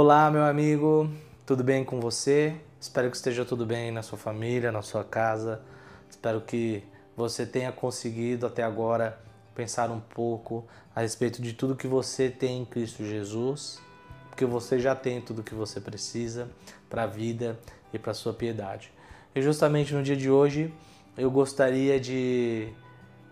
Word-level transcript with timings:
Olá, 0.00 0.30
meu 0.30 0.44
amigo, 0.44 1.10
tudo 1.44 1.64
bem 1.64 1.82
com 1.82 1.98
você? 1.98 2.54
Espero 2.80 3.10
que 3.10 3.16
esteja 3.16 3.44
tudo 3.44 3.66
bem 3.66 3.90
na 3.90 4.00
sua 4.00 4.16
família, 4.16 4.70
na 4.70 4.80
sua 4.80 5.02
casa. 5.02 5.60
Espero 6.08 6.40
que 6.40 6.84
você 7.16 7.44
tenha 7.44 7.72
conseguido 7.72 8.46
até 8.46 8.62
agora 8.62 9.18
pensar 9.56 9.90
um 9.90 9.98
pouco 9.98 10.64
a 10.94 11.00
respeito 11.00 11.42
de 11.42 11.52
tudo 11.52 11.74
que 11.74 11.88
você 11.88 12.30
tem 12.30 12.62
em 12.62 12.64
Cristo 12.64 13.04
Jesus, 13.04 13.80
porque 14.28 14.44
você 14.44 14.78
já 14.78 14.94
tem 14.94 15.20
tudo 15.20 15.42
que 15.42 15.52
você 15.52 15.80
precisa 15.80 16.48
para 16.88 17.02
a 17.02 17.06
vida 17.08 17.58
e 17.92 17.98
para 17.98 18.12
a 18.12 18.14
sua 18.14 18.32
piedade. 18.32 18.92
E 19.34 19.42
justamente 19.42 19.92
no 19.92 20.00
dia 20.04 20.16
de 20.16 20.30
hoje 20.30 20.72
eu 21.16 21.28
gostaria 21.28 21.98
de 21.98 22.68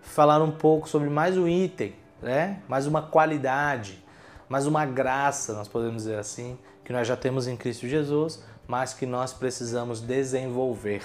falar 0.02 0.42
um 0.42 0.50
pouco 0.50 0.88
sobre 0.88 1.08
mais 1.08 1.38
um 1.38 1.46
item, 1.46 1.94
né? 2.20 2.60
mais 2.66 2.88
uma 2.88 3.02
qualidade 3.02 4.04
mas 4.48 4.66
uma 4.66 4.84
graça, 4.84 5.52
nós 5.52 5.68
podemos 5.68 6.04
dizer 6.04 6.18
assim, 6.18 6.58
que 6.84 6.92
nós 6.92 7.06
já 7.06 7.16
temos 7.16 7.46
em 7.46 7.56
Cristo 7.56 7.88
Jesus, 7.88 8.42
mas 8.66 8.94
que 8.94 9.06
nós 9.06 9.32
precisamos 9.32 10.00
desenvolver. 10.00 11.02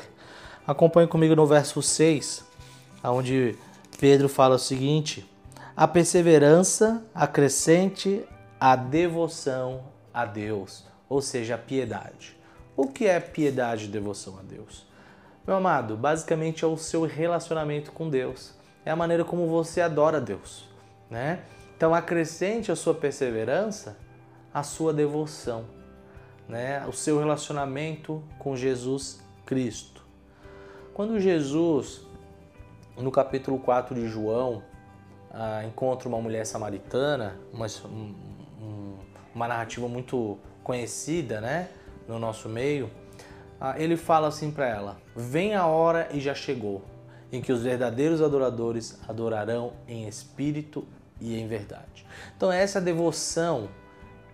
Acompanhe 0.66 1.08
comigo 1.08 1.36
no 1.36 1.46
verso 1.46 1.82
6, 1.82 2.46
onde 3.04 3.58
Pedro 4.00 4.30
fala 4.30 4.56
o 4.56 4.60
seguinte: 4.60 5.28
a 5.76 5.88
perseverança 5.88 7.04
acrescente 7.14 8.24
a 8.60 8.76
devoção 8.76 9.82
a 10.14 10.24
Deus, 10.24 10.86
ou 11.10 11.20
seja, 11.20 11.56
a 11.56 11.58
piedade. 11.58 12.38
O 12.78 12.88
que 12.88 13.08
é 13.08 13.20
piedade 13.20 13.86
e 13.86 13.88
devoção 13.88 14.38
a 14.38 14.44
Deus? 14.44 14.86
Meu 15.48 15.56
amado, 15.56 15.98
basicamente 15.98 16.64
é 16.64 16.68
o 16.68 16.78
seu 16.78 17.04
relacionamento 17.06 17.92
com 17.92 18.08
Deus. 18.08 18.54
É 18.86 18.92
a 18.92 18.96
maneira 18.96 19.26
como 19.26 19.48
você 19.48 19.82
adora 19.82 20.22
Deus, 20.22 20.66
né? 21.10 21.40
Então 21.82 21.96
acrescente 21.96 22.72
a 22.72 22.76
sua 22.76 22.94
perseverança 22.94 23.98
a 24.54 24.62
sua 24.62 24.94
devoção, 24.94 25.66
né? 26.48 26.86
o 26.88 26.94
seu 26.94 27.18
relacionamento 27.18 28.24
com 28.38 28.56
Jesus 28.56 29.20
Cristo. 29.48 30.06
Quando 30.94 31.20
Jesus, 31.20 32.06
no 32.96 33.10
capítulo 33.10 33.58
4 33.58 33.96
de 33.96 34.08
João, 34.08 34.62
ah, 35.32 35.64
encontra 35.66 36.08
uma 36.08 36.22
mulher 36.22 36.46
samaritana, 36.46 37.40
uma, 37.52 37.66
um, 37.88 38.96
uma 39.34 39.48
narrativa 39.48 39.88
muito 39.88 40.38
conhecida 40.64 41.42
né? 41.42 41.68
no 42.08 42.20
nosso 42.20 42.48
meio, 42.48 42.92
ah, 43.60 43.74
ele 43.82 43.98
fala 43.98 44.28
assim 44.28 44.52
para 44.52 44.68
ela: 44.68 44.98
Vem 45.16 45.56
a 45.56 45.66
hora 45.66 46.10
e 46.14 46.20
já 46.20 46.36
chegou, 46.36 46.84
em 47.32 47.42
que 47.42 47.52
os 47.52 47.64
verdadeiros 47.64 48.22
adoradores 48.22 49.00
adorarão 49.10 49.74
em 49.88 50.08
espírito 50.08 50.88
e 51.22 51.40
em 51.40 51.48
verdade. 51.48 52.06
Então, 52.36 52.52
essa 52.52 52.80
é 52.80 52.82
a 52.82 52.84
devoção 52.84 53.70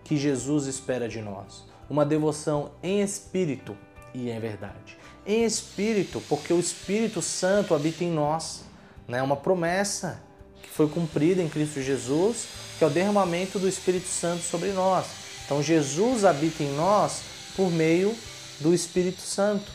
que 0.02 0.16
Jesus 0.16 0.66
espera 0.66 1.06
de 1.08 1.20
nós. 1.20 1.64
Uma 1.88 2.04
devoção 2.04 2.72
em 2.82 3.02
espírito 3.02 3.76
e 4.14 4.30
em 4.30 4.40
verdade. 4.40 4.96
Em 5.26 5.44
espírito, 5.44 6.22
porque 6.28 6.52
o 6.52 6.58
Espírito 6.58 7.20
Santo 7.20 7.74
habita 7.74 8.02
em 8.02 8.10
nós. 8.10 8.64
Né? 9.06 9.22
uma 9.22 9.36
promessa 9.36 10.22
que 10.62 10.68
foi 10.68 10.88
cumprida 10.88 11.42
em 11.42 11.48
Cristo 11.48 11.80
Jesus, 11.80 12.46
que 12.78 12.84
é 12.84 12.86
o 12.86 12.90
derramamento 12.90 13.58
do 13.58 13.68
Espírito 13.68 14.08
Santo 14.08 14.42
sobre 14.42 14.70
nós. 14.72 15.06
Então, 15.44 15.62
Jesus 15.62 16.24
habita 16.24 16.62
em 16.62 16.74
nós 16.74 17.22
por 17.54 17.70
meio 17.70 18.14
do 18.60 18.74
Espírito 18.74 19.20
Santo. 19.20 19.70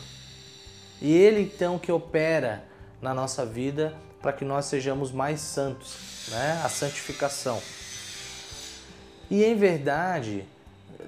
E 1.00 1.12
ele 1.12 1.42
então 1.42 1.78
que 1.78 1.92
opera 1.92 2.64
na 3.00 3.12
nossa 3.12 3.44
vida 3.44 3.94
para 4.24 4.32
que 4.32 4.42
nós 4.42 4.64
sejamos 4.64 5.12
mais 5.12 5.38
santos, 5.38 6.28
né? 6.30 6.58
a 6.64 6.68
santificação. 6.70 7.60
E 9.30 9.44
em 9.44 9.54
verdade, 9.54 10.46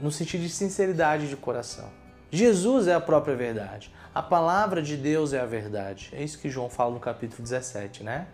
no 0.02 0.10
sentido 0.10 0.42
de 0.42 0.50
sinceridade 0.50 1.26
de 1.26 1.34
coração. 1.34 1.88
Jesus 2.30 2.86
é 2.86 2.92
a 2.92 3.00
própria 3.00 3.34
verdade. 3.34 3.90
A 4.14 4.20
palavra 4.20 4.82
de 4.82 4.98
Deus 4.98 5.32
é 5.32 5.40
a 5.40 5.46
verdade. 5.46 6.10
É 6.12 6.22
isso 6.22 6.38
que 6.38 6.50
João 6.50 6.68
fala 6.68 6.92
no 6.92 7.00
capítulo 7.00 7.42
17, 7.42 8.02
né? 8.04 8.26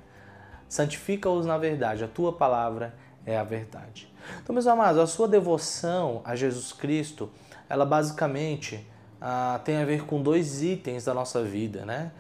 Santifica-os 0.69 1.47
na 1.47 1.59
verdade. 1.59 2.03
A 2.03 2.09
tua 2.09 2.33
palavra 2.33 2.93
é 3.25 3.39
a 3.39 3.45
verdade. 3.45 4.13
Então, 4.43 4.53
meus 4.53 4.67
amados, 4.67 5.01
a 5.01 5.07
sua 5.07 5.29
devoção 5.29 6.23
a 6.25 6.35
Jesus 6.35 6.73
Cristo, 6.73 7.31
ela 7.69 7.87
basicamente 7.87 8.85
ah, 9.21 9.61
tem 9.65 9.77
a 9.77 9.85
ver 9.85 10.07
com 10.07 10.21
dois 10.21 10.61
itens 10.61 11.05
da 11.05 11.15
nossa 11.15 11.41
vida, 11.45 11.87
né? 11.87 12.11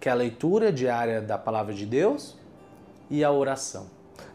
Que 0.00 0.08
é 0.08 0.12
a 0.12 0.14
leitura 0.14 0.72
diária 0.72 1.20
da 1.20 1.38
palavra 1.38 1.72
de 1.72 1.86
Deus 1.86 2.36
e 3.10 3.22
a 3.22 3.30
oração. 3.30 3.86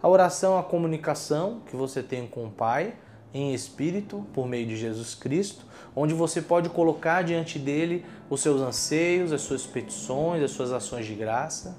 A 0.01 0.07
oração 0.07 0.55
é 0.55 0.59
a 0.59 0.63
comunicação 0.63 1.61
que 1.67 1.75
você 1.75 2.03
tem 2.03 2.27
com 2.27 2.45
o 2.45 2.51
Pai 2.51 2.93
em 3.33 3.53
espírito 3.53 4.25
por 4.33 4.47
meio 4.47 4.65
de 4.65 4.77
Jesus 4.77 5.13
Cristo, 5.13 5.65
onde 5.93 6.13
você 6.13 6.41
pode 6.41 6.69
colocar 6.69 7.21
diante 7.21 7.59
dele 7.59 8.05
os 8.29 8.39
seus 8.39 8.61
anseios, 8.61 9.33
as 9.33 9.41
suas 9.41 9.65
petições, 9.65 10.41
as 10.41 10.51
suas 10.51 10.71
ações 10.71 11.05
de 11.05 11.13
graça, 11.15 11.77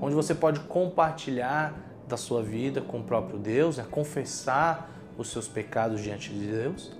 onde 0.00 0.14
você 0.14 0.34
pode 0.34 0.60
compartilhar 0.60 1.74
da 2.06 2.16
sua 2.16 2.42
vida 2.42 2.80
com 2.80 3.00
o 3.00 3.02
próprio 3.02 3.38
Deus, 3.38 3.76
né? 3.76 3.86
confessar 3.90 4.88
os 5.18 5.32
seus 5.32 5.48
pecados 5.48 6.00
diante 6.00 6.30
de 6.30 6.46
Deus, 6.46 6.92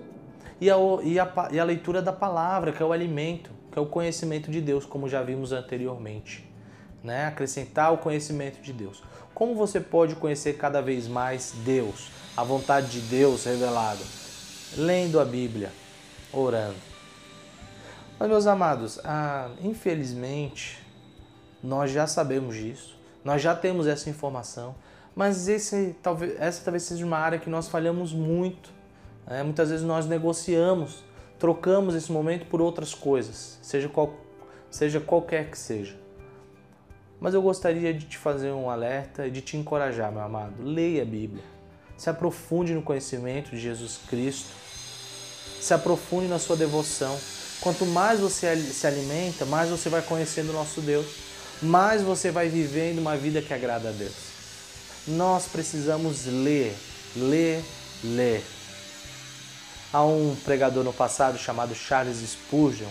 e 0.60 0.69
a, 0.69 0.76
e, 1.03 1.20
a, 1.20 1.48
e 1.53 1.60
a 1.60 1.64
leitura 1.64 2.03
da 2.03 2.12
palavra, 2.12 2.72
que 2.72 2.82
é 2.82 2.86
o 2.86 2.92
alimento, 2.92 3.50
que 3.72 3.78
é 3.78 3.83
o 3.83 3.87
conhecimento 3.87 4.50
de 4.50 4.60
Deus, 4.60 4.84
como 4.84 5.09
já 5.09 5.22
vimos 5.22 5.50
anteriormente. 5.50 6.49
Né? 7.03 7.27
Acrescentar 7.27 7.93
o 7.93 7.99
conhecimento 7.99 8.60
de 8.60 8.72
Deus. 8.72 9.03
Como 9.34 9.55
você 9.55 9.81
pode 9.81 10.15
conhecer 10.15 10.59
cada 10.59 10.83
vez 10.83 11.09
mais 11.09 11.55
Deus, 11.65 12.10
a 12.37 12.44
vontade 12.44 12.88
de 12.91 13.00
Deus 13.00 13.44
revelada? 13.44 14.05
Lendo 14.77 15.19
a 15.19 15.25
Bíblia, 15.25 15.72
orando. 16.33 16.77
Mas, 18.19 18.28
meus 18.28 18.47
amados, 18.47 19.00
ah, 19.05 19.50
infelizmente, 19.62 20.81
nós 21.62 21.91
já 21.91 22.06
sabemos 22.06 22.54
disso, 22.54 22.97
nós 23.25 23.41
já 23.41 23.54
temos 23.54 23.87
essa 23.87 24.10
informação, 24.10 24.75
mas 25.15 25.49
esse, 25.49 25.97
talvez, 26.03 26.41
essa 26.41 26.62
talvez 26.65 26.83
seja 26.84 27.04
uma 27.04 27.19
área 27.19 27.39
que 27.39 27.50
nós 27.50 27.69
falhamos 27.69 28.12
muito. 28.12 28.71
Né? 29.27 29.43
Muitas 29.43 29.71
vezes 29.71 29.84
nós 29.84 30.06
negociamos, 30.06 31.04
trocamos 31.42 31.97
esse 31.97 32.12
momento 32.12 32.47
por 32.47 32.60
outras 32.60 32.94
coisas, 32.94 33.58
seja, 33.60 33.88
qual, 33.88 34.14
seja 34.70 35.00
qualquer 35.00 35.50
que 35.50 35.58
seja. 35.58 35.97
Mas 37.19 37.34
eu 37.34 37.42
gostaria 37.42 37.92
de 37.92 38.06
te 38.06 38.16
fazer 38.16 38.53
um 38.53 38.70
alerta 38.70 39.26
e 39.26 39.30
de 39.32 39.41
te 39.41 39.56
encorajar, 39.56 40.12
meu 40.12 40.22
amado. 40.22 40.62
Leia 40.62 41.03
a 41.03 41.04
Bíblia. 41.04 41.42
Se 41.97 42.08
aprofunde 42.08 42.72
no 42.72 42.80
conhecimento 42.80 43.50
de 43.50 43.58
Jesus 43.58 43.98
Cristo. 44.08 44.50
Se 45.60 45.75
aprofunde 45.75 46.28
na 46.28 46.38
sua 46.38 46.54
devoção. 46.54 47.19
Quanto 47.60 47.84
mais 47.86 48.20
você 48.20 48.56
se 48.56 48.86
alimenta, 48.86 49.44
mais 49.44 49.69
você 49.69 49.88
vai 49.88 50.00
conhecendo 50.00 50.50
o 50.50 50.53
nosso 50.53 50.80
Deus. 50.80 51.06
Mais 51.60 52.03
você 52.03 52.30
vai 52.30 52.48
vivendo 52.48 53.00
uma 53.00 53.16
vida 53.16 53.42
que 53.42 53.53
agrada 53.53 53.88
a 53.88 53.92
Deus. 53.92 54.14
Nós 55.09 55.47
precisamos 55.47 56.24
ler, 56.24 56.72
ler, 57.16 57.64
ler. 58.04 58.44
Há 59.92 60.03
um 60.04 60.34
pregador 60.44 60.82
no 60.82 60.92
passado 60.92 61.36
chamado 61.36 61.75
Charles 61.75 62.16
Spurgeon. 62.19 62.88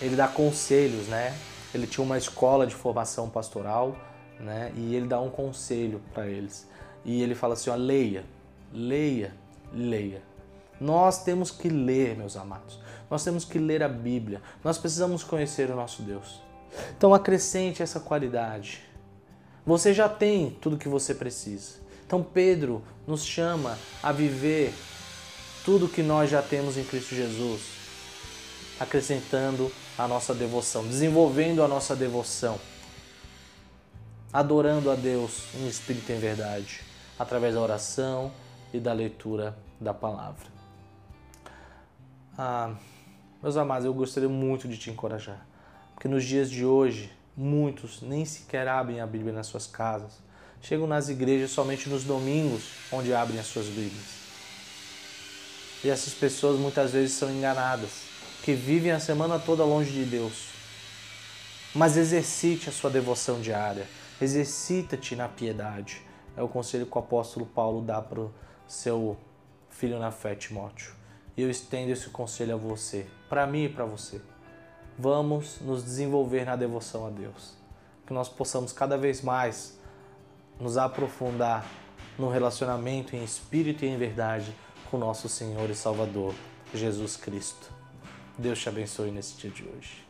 Ele 0.00 0.16
dá 0.16 0.26
conselhos, 0.28 1.06
né? 1.06 1.34
ele 1.76 1.86
tinha 1.86 2.02
uma 2.02 2.18
escola 2.18 2.66
de 2.66 2.74
formação 2.74 3.28
pastoral, 3.28 3.96
né? 4.40 4.72
E 4.76 4.94
ele 4.94 5.06
dá 5.06 5.20
um 5.20 5.30
conselho 5.30 6.00
para 6.12 6.26
eles. 6.26 6.66
E 7.04 7.22
ele 7.22 7.34
fala 7.34 7.54
assim: 7.54 7.70
ó, 7.70 7.74
leia, 7.74 8.24
leia, 8.72 9.34
leia. 9.72 10.22
Nós 10.80 11.22
temos 11.22 11.50
que 11.50 11.68
ler, 11.68 12.16
meus 12.16 12.36
amados. 12.36 12.78
Nós 13.10 13.24
temos 13.24 13.44
que 13.44 13.58
ler 13.58 13.82
a 13.82 13.88
Bíblia. 13.88 14.42
Nós 14.62 14.76
precisamos 14.76 15.22
conhecer 15.22 15.70
o 15.70 15.76
nosso 15.76 16.02
Deus. 16.02 16.42
Então 16.96 17.14
acrescente 17.14 17.82
essa 17.82 18.00
qualidade. 18.00 18.82
Você 19.64 19.94
já 19.94 20.08
tem 20.08 20.50
tudo 20.60 20.76
que 20.76 20.88
você 20.88 21.14
precisa. 21.14 21.76
Então 22.06 22.22
Pedro 22.22 22.82
nos 23.06 23.24
chama 23.24 23.78
a 24.02 24.12
viver 24.12 24.72
tudo 25.66 25.88
que 25.88 26.00
nós 26.00 26.30
já 26.30 26.40
temos 26.40 26.76
em 26.78 26.84
Cristo 26.84 27.12
Jesus, 27.12 27.60
acrescentando 28.78 29.72
a 29.98 30.06
nossa 30.06 30.32
devoção, 30.32 30.86
desenvolvendo 30.86 31.60
a 31.60 31.66
nossa 31.66 31.96
devoção, 31.96 32.56
adorando 34.32 34.92
a 34.92 34.94
Deus 34.94 35.42
em 35.56 35.66
espírito 35.66 36.12
e 36.12 36.14
em 36.14 36.20
verdade, 36.20 36.82
através 37.18 37.56
da 37.56 37.60
oração 37.60 38.30
e 38.72 38.78
da 38.78 38.92
leitura 38.92 39.58
da 39.80 39.92
palavra. 39.92 40.46
Ah, 42.38 42.72
meus 43.42 43.56
amados, 43.56 43.86
eu 43.86 43.92
gostaria 43.92 44.28
muito 44.28 44.68
de 44.68 44.78
te 44.78 44.88
encorajar, 44.88 45.44
porque 45.96 46.06
nos 46.06 46.22
dias 46.22 46.48
de 46.48 46.64
hoje, 46.64 47.12
muitos 47.36 48.00
nem 48.02 48.24
sequer 48.24 48.68
abrem 48.68 49.00
a 49.00 49.06
Bíblia 49.06 49.32
nas 49.32 49.48
suas 49.48 49.66
casas, 49.66 50.12
chegam 50.62 50.86
nas 50.86 51.08
igrejas 51.08 51.50
somente 51.50 51.88
nos 51.88 52.04
domingos, 52.04 52.70
onde 52.92 53.12
abrem 53.12 53.40
as 53.40 53.46
suas 53.46 53.66
Bíblias. 53.66 54.25
E 55.86 55.88
essas 55.88 56.12
pessoas 56.12 56.58
muitas 56.58 56.90
vezes 56.90 57.14
são 57.14 57.30
enganadas, 57.30 58.06
que 58.42 58.54
vivem 58.54 58.90
a 58.90 58.98
semana 58.98 59.38
toda 59.38 59.64
longe 59.64 59.92
de 59.92 60.04
Deus. 60.04 60.48
Mas 61.72 61.96
exercite 61.96 62.68
a 62.68 62.72
sua 62.72 62.90
devoção 62.90 63.40
diária, 63.40 63.86
exercita-te 64.20 65.14
na 65.14 65.28
piedade. 65.28 66.02
É 66.36 66.42
o 66.42 66.48
conselho 66.48 66.86
que 66.86 66.96
o 66.96 66.98
apóstolo 66.98 67.46
Paulo 67.46 67.82
dá 67.82 68.02
para 68.02 68.18
o 68.18 68.34
seu 68.66 69.16
filho 69.70 69.96
na 70.00 70.10
fé, 70.10 70.34
Timóteo. 70.34 70.92
E 71.36 71.42
eu 71.42 71.48
estendo 71.48 71.92
esse 71.92 72.10
conselho 72.10 72.54
a 72.54 72.58
você, 72.58 73.06
para 73.28 73.46
mim 73.46 73.66
e 73.66 73.68
para 73.68 73.84
você. 73.84 74.20
Vamos 74.98 75.60
nos 75.60 75.84
desenvolver 75.84 76.44
na 76.44 76.56
devoção 76.56 77.06
a 77.06 77.10
Deus. 77.10 77.54
Que 78.04 78.12
nós 78.12 78.28
possamos 78.28 78.72
cada 78.72 78.98
vez 78.98 79.22
mais 79.22 79.78
nos 80.58 80.76
aprofundar 80.76 81.64
no 82.18 82.28
relacionamento 82.28 83.14
em 83.14 83.22
espírito 83.22 83.84
e 83.84 83.88
em 83.88 83.96
verdade 83.96 84.52
com 84.90 84.98
nosso 84.98 85.28
Senhor 85.28 85.68
e 85.70 85.74
Salvador 85.74 86.34
Jesus 86.74 87.16
Cristo. 87.16 87.70
Deus 88.38 88.58
te 88.58 88.68
abençoe 88.68 89.10
nesse 89.10 89.36
dia 89.36 89.50
de 89.50 89.64
hoje. 89.64 90.06